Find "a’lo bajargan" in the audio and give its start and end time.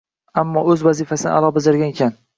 1.35-1.95